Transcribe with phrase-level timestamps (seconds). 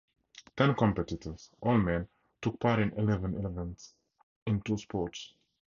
[0.57, 2.07] Ten competitors, all men,
[2.41, 3.93] took part in eleven events
[4.47, 5.35] in two sports.